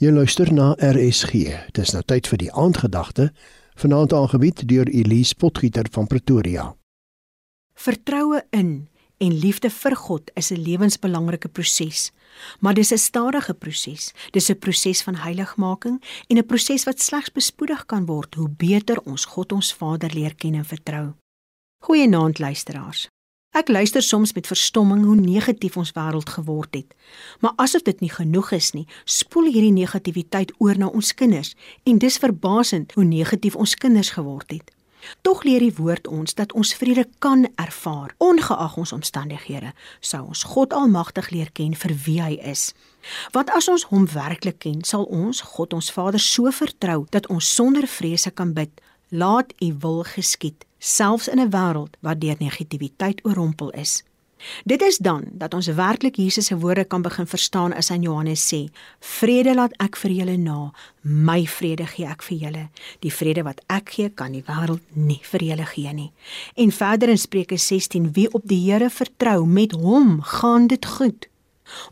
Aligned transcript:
Jy 0.00 0.08
luister 0.16 0.48
na 0.48 0.70
RSG. 0.80 1.50
Dis 1.76 1.90
nou 1.92 2.00
tyd 2.08 2.24
vir 2.30 2.40
die 2.40 2.52
aandgedagte 2.56 3.26
vanaand 3.82 4.14
aangebied 4.16 4.62
deur 4.70 4.88
Elise 4.88 5.36
Potgieter 5.36 5.90
van 5.92 6.06
Pretoria. 6.08 6.70
Vertroue 7.76 8.40
in 8.56 8.88
en 9.20 9.36
liefde 9.42 9.68
vir 9.68 9.96
God 9.96 10.30
is 10.40 10.48
'n 10.50 10.62
lewensbelangrike 10.64 11.48
proses, 11.48 12.12
maar 12.60 12.74
dis 12.74 12.92
'n 12.92 12.98
stadige 12.98 13.54
proses. 13.54 14.14
Dis 14.32 14.48
'n 14.48 14.58
proses 14.58 15.02
van 15.02 15.14
heiligmaking 15.14 16.02
en 16.28 16.36
'n 16.38 16.46
proses 16.46 16.84
wat 16.84 17.00
slegs 17.00 17.32
bespoedig 17.32 17.86
kan 17.86 18.06
word 18.06 18.34
hoe 18.34 18.48
beter 18.48 19.00
ons 19.04 19.24
God 19.24 19.52
ons 19.52 19.74
Vader 19.74 20.14
leer 20.14 20.34
ken 20.34 20.54
en 20.54 20.64
vertrou. 20.64 21.12
Goeienaand 21.84 22.38
luisteraars. 22.38 23.08
Ek 23.50 23.66
luister 23.68 24.02
soms 24.02 24.30
met 24.32 24.46
verstomming 24.46 25.02
hoe 25.04 25.16
negatief 25.18 25.74
ons 25.76 25.90
wêreld 25.96 26.28
geword 26.30 26.74
het. 26.74 26.92
Maar 27.42 27.56
asof 27.58 27.82
dit 27.82 28.00
nie 28.00 28.10
genoeg 28.10 28.52
is 28.54 28.68
nie, 28.76 28.86
spoel 29.04 29.48
hierdie 29.50 29.74
negatiwiteit 29.74 30.52
oor 30.62 30.78
na 30.78 30.86
ons 30.86 31.10
kinders 31.18 31.56
en 31.82 31.98
dis 31.98 32.18
verbasend 32.22 32.94
hoe 32.94 33.04
negatief 33.04 33.56
ons 33.58 33.74
kinders 33.74 34.12
geword 34.14 34.54
het. 34.54 34.70
Tog 35.26 35.42
leer 35.42 35.64
die 35.64 35.74
woord 35.74 36.06
ons 36.06 36.36
dat 36.38 36.52
ons 36.52 36.70
vrede 36.78 37.08
kan 37.18 37.48
ervaar 37.58 38.14
ongeag 38.22 38.76
ons 38.78 38.92
omstandighede, 38.94 39.72
sou 39.98 40.22
ons 40.28 40.44
God 40.52 40.76
Almagtig 40.76 41.32
leer 41.34 41.50
ken 41.50 41.74
vir 41.74 41.94
wie 42.04 42.20
hy 42.22 42.36
is. 42.52 42.70
Want 43.34 43.50
as 43.56 43.66
ons 43.72 43.88
hom 43.90 44.06
werklik 44.14 44.60
ken, 44.62 44.84
sal 44.84 45.08
ons 45.10 45.42
God 45.56 45.74
ons 45.74 45.90
Vader 45.90 46.22
so 46.22 46.52
vertrou 46.54 47.02
dat 47.10 47.26
ons 47.26 47.54
sonder 47.54 47.88
vrese 47.90 48.30
kan 48.30 48.54
bid: 48.54 48.70
"Laat 49.10 49.52
U 49.58 49.76
wil 49.80 50.02
geskied." 50.02 50.64
selfs 50.80 51.28
in 51.28 51.40
'n 51.40 51.50
wêreld 51.50 51.96
wat 52.00 52.20
deur 52.20 52.36
negativiteit 52.38 53.24
oorrompel 53.24 53.70
is. 53.70 54.02
Dit 54.64 54.82
is 54.82 54.96
dan 54.96 55.24
dat 55.32 55.54
ons 55.54 55.66
werklik 55.66 56.16
Jesus 56.16 56.46
se 56.46 56.58
woorde 56.58 56.84
kan 56.84 57.02
begin 57.02 57.26
verstaan 57.26 57.72
as 57.72 57.88
hy 57.88 57.94
in 57.94 58.02
Johannes 58.02 58.54
sê: 58.54 58.72
"Vrede 58.98 59.54
laat 59.54 59.72
ek 59.76 59.96
vir 59.96 60.10
julle 60.10 60.36
na, 60.36 60.72
my 61.00 61.46
vrede 61.46 61.86
gee 61.86 62.06
ek 62.06 62.22
vir 62.22 62.38
julle. 62.38 62.68
Die 62.98 63.12
vrede 63.12 63.42
wat 63.42 63.60
ek 63.66 63.90
gee, 63.90 64.08
kan 64.08 64.32
die 64.32 64.42
wêreld 64.42 64.80
nie 64.94 65.20
vir 65.22 65.40
julle 65.40 65.66
gee 65.66 65.92
nie." 65.92 66.12
En 66.54 66.72
verder 66.72 67.08
in 67.08 67.18
Spreuke 67.18 67.56
16: 67.56 68.12
"Wie 68.12 68.32
op 68.32 68.42
die 68.44 68.72
Here 68.72 68.90
vertrou, 68.90 69.46
met 69.46 69.72
hom 69.72 70.22
gaan 70.22 70.66
dit 70.66 70.86
goed." 70.86 71.29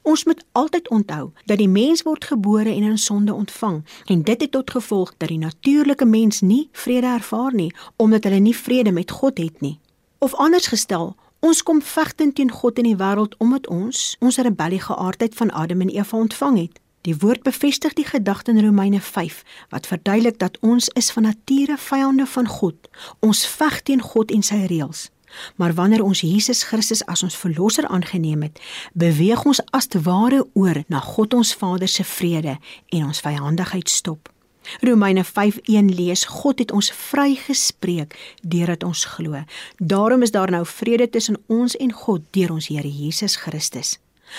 Ons 0.03 0.25
moet 0.25 0.45
altyd 0.53 0.89
onthou 0.89 1.31
dat 1.47 1.59
die 1.59 1.69
mens 1.69 2.03
word 2.03 2.25
gebore 2.25 2.75
en 2.75 2.83
in 2.83 2.98
sonde 2.98 3.34
ontvang 3.34 3.84
en 4.07 4.23
dit 4.23 4.41
het 4.41 4.51
tot 4.51 4.71
gevolg 4.71 5.15
dat 5.17 5.29
die 5.29 5.39
natuurlike 5.39 6.05
mens 6.05 6.41
nie 6.41 6.69
vrede 6.73 7.07
ervaar 7.07 7.55
nie 7.55 7.75
omdat 7.97 8.25
hulle 8.25 8.39
nie 8.39 8.56
vrede 8.56 8.93
met 8.93 9.11
God 9.11 9.39
het 9.39 9.61
nie. 9.61 9.79
Of 10.19 10.34
anders 10.34 10.67
gestel, 10.67 11.17
ons 11.41 11.62
kom 11.62 11.83
vegtend 11.83 12.34
teen 12.34 12.51
God 12.51 12.79
in 12.79 12.84
die 12.84 12.97
wêreld 12.97 13.37
omdat 13.39 13.69
ons 13.69 14.17
ons 14.21 14.39
rebelliese 14.39 14.97
aardheid 14.97 15.34
van 15.34 15.51
Adam 15.51 15.81
en 15.81 15.89
Eva 15.95 16.17
ontvang 16.17 16.59
het. 16.59 16.81
Die 17.06 17.17
woord 17.17 17.43
bevestig 17.43 17.93
die 17.93 18.05
gedagte 18.05 18.51
in 18.51 18.65
Romeine 18.65 19.01
5 19.01 19.43
wat 19.71 19.87
verduidelik 19.87 20.39
dat 20.39 20.59
ons 20.61 20.89
is 20.89 21.11
van 21.11 21.23
nature 21.23 21.77
vyande 21.79 22.27
van 22.27 22.47
God. 22.47 22.91
Ons 23.21 23.47
veg 23.47 23.83
teen 23.83 24.03
God 24.03 24.34
en 24.34 24.43
sy 24.43 24.65
reëls. 24.67 25.09
Maar 25.57 25.75
wanneer 25.75 26.03
ons 26.03 26.21
Jesus 26.21 26.62
Christus 26.62 27.05
as 27.07 27.23
ons 27.23 27.37
verlosser 27.37 27.87
aangeneem 27.87 28.43
het, 28.43 28.61
beweeg 28.93 29.45
ons 29.45 29.61
as 29.71 29.87
te 29.87 30.01
ware 30.01 30.47
oor 30.55 30.83
na 30.89 31.01
God 31.01 31.34
ons 31.34 31.55
Vader 31.55 31.89
se 31.89 32.05
vrede 32.05 32.59
en 32.89 33.05
ons 33.05 33.21
vyandigheid 33.21 33.89
stop. 33.89 34.33
Romeine 34.81 35.25
5:1 35.25 35.95
lees 35.95 36.25
God 36.25 36.59
het 36.59 36.73
ons 36.73 36.93
vrygespreek 36.93 38.37
deurdat 38.43 38.84
ons 38.84 39.05
glo. 39.05 39.45
Daarom 39.77 40.23
is 40.23 40.31
daar 40.31 40.51
nou 40.51 40.67
vrede 40.67 41.11
tussen 41.11 41.41
ons 41.47 41.77
en 41.77 41.93
God 41.93 42.23
deur 42.31 42.53
ons 42.53 42.69
Here 42.69 42.91
Jesus 42.91 43.37
Christus. 43.37 43.99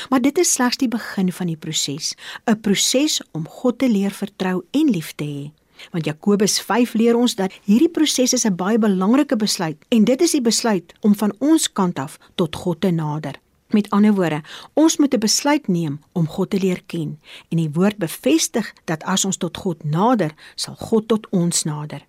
Maar 0.09 0.21
dit 0.21 0.37
is 0.37 0.53
slegs 0.53 0.77
die 0.77 0.87
begin 0.87 1.31
van 1.33 1.47
die 1.47 1.57
proses, 1.57 2.15
'n 2.45 2.59
proses 2.61 3.21
om 3.31 3.47
God 3.47 3.79
te 3.79 3.89
leer 3.89 4.11
vertrou 4.11 4.63
en 4.71 4.89
lief 4.89 5.13
te 5.15 5.23
hê. 5.23 5.58
Want 5.91 6.05
Jakobus 6.05 6.59
5 6.61 6.93
leer 6.93 7.17
ons 7.17 7.35
dat 7.35 7.53
hierdie 7.63 7.89
proses 7.89 8.33
is 8.33 8.45
'n 8.45 8.55
baie 8.55 8.77
belangrike 8.77 9.35
besluit 9.35 9.77
en 9.89 10.03
dit 10.03 10.21
is 10.21 10.31
die 10.31 10.41
besluit 10.41 10.93
om 11.01 11.15
van 11.15 11.33
ons 11.39 11.71
kant 11.71 11.99
af 11.99 12.17
tot 12.35 12.55
God 12.55 12.81
te 12.81 12.91
nader. 12.91 13.39
Met 13.69 13.89
ander 13.89 14.13
woorde, 14.13 14.41
ons 14.73 14.97
moet 14.97 15.13
'n 15.13 15.19
besluit 15.19 15.67
neem 15.67 15.99
om 16.11 16.27
God 16.27 16.49
te 16.49 16.59
leer 16.59 16.81
ken 16.85 17.19
en 17.49 17.57
die 17.57 17.69
woord 17.71 17.97
bevestig 17.97 18.73
dat 18.85 19.03
as 19.03 19.25
ons 19.25 19.37
tot 19.37 19.57
God 19.57 19.83
nader, 19.83 20.33
sal 20.55 20.75
God 20.75 21.07
tot 21.07 21.29
ons 21.29 21.63
nader. 21.63 22.05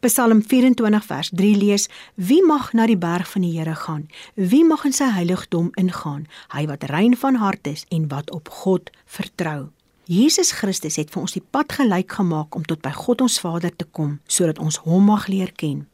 Psalm 0.00 0.42
24 0.42 1.04
vers 1.04 1.30
3 1.32 1.56
lees: 1.56 1.88
Wie 2.14 2.44
mag 2.46 2.72
na 2.72 2.86
die 2.86 2.96
berg 2.96 3.30
van 3.30 3.42
die 3.42 3.58
Here 3.58 3.74
gaan? 3.74 4.08
Wie 4.34 4.64
mag 4.64 4.84
in 4.84 4.92
sy 4.92 5.08
heiligdom 5.12 5.70
ingaan? 5.80 6.26
Hy 6.52 6.66
wat 6.66 6.84
rein 6.92 7.16
van 7.16 7.34
hart 7.34 7.66
is 7.66 7.86
en 7.88 8.08
wat 8.08 8.30
op 8.30 8.48
God 8.48 8.90
vertrou. 9.06 9.70
Jesus 10.10 10.50
Christus 10.50 10.96
het 10.98 11.12
vir 11.14 11.22
ons 11.22 11.36
die 11.36 11.44
pad 11.54 11.76
gelyk 11.78 12.16
gemaak 12.18 12.56
om 12.58 12.64
tot 12.66 12.80
by 12.82 12.90
God 12.96 13.22
ons 13.22 13.38
Vader 13.38 13.70
te 13.70 13.86
kom 13.86 14.16
sodat 14.26 14.58
ons 14.58 14.80
hom 14.82 15.04
mag 15.06 15.28
leer 15.30 15.52
ken. 15.54 15.84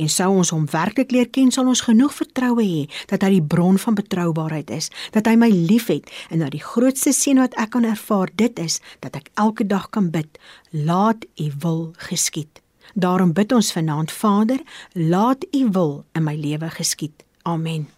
En 0.00 0.08
sou 0.08 0.28
ons 0.40 0.52
hom 0.54 0.64
werklik 0.72 1.12
leer 1.12 1.28
ken, 1.28 1.50
sal 1.52 1.68
ons 1.68 1.82
genoeg 1.84 2.14
vertroue 2.16 2.64
hê 2.64 2.86
dat 3.10 3.26
hy 3.26 3.34
die 3.34 3.44
bron 3.44 3.76
van 3.76 3.98
betroubaarheid 3.98 4.72
is, 4.72 4.88
dat 5.12 5.28
hy 5.28 5.36
my 5.36 5.50
liefhet 5.52 6.08
en 6.32 6.40
dat 6.40 6.54
die 6.56 6.64
grootste 6.64 7.12
seën 7.12 7.42
wat 7.42 7.58
ek 7.60 7.74
kan 7.76 7.84
ervaar 7.84 8.32
dit 8.40 8.64
is 8.64 8.80
dat 9.04 9.20
ek 9.20 9.28
elke 9.36 9.68
dag 9.68 9.90
kan 9.92 10.08
bid, 10.14 10.40
laat 10.72 11.28
U 11.36 11.50
wil 11.60 11.84
geskied. 12.08 12.62
Daarom 12.96 13.36
bid 13.36 13.52
ons 13.52 13.74
vanaand 13.76 14.14
Vader, 14.14 14.64
laat 14.96 15.44
U 15.52 15.68
wil 15.76 15.94
in 16.16 16.24
my 16.24 16.38
lewe 16.40 16.72
geskied. 16.72 17.28
Amen. 17.44 17.97